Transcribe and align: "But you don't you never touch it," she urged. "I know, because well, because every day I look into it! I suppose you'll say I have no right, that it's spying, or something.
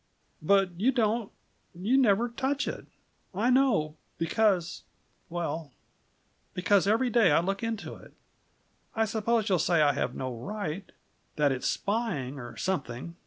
"But 0.41 0.71
you 0.79 0.91
don't 0.91 1.31
you 1.75 1.95
never 1.95 2.27
touch 2.27 2.67
it," 2.67 2.73
she 2.73 2.73
urged. 2.79 2.89
"I 3.35 3.49
know, 3.51 3.97
because 4.17 4.81
well, 5.29 5.73
because 6.55 6.87
every 6.87 7.11
day 7.11 7.29
I 7.31 7.39
look 7.39 7.61
into 7.61 7.93
it! 7.97 8.13
I 8.95 9.05
suppose 9.05 9.47
you'll 9.47 9.59
say 9.59 9.83
I 9.83 9.93
have 9.93 10.15
no 10.15 10.35
right, 10.35 10.91
that 11.35 11.51
it's 11.51 11.67
spying, 11.69 12.39
or 12.39 12.57
something. 12.57 13.15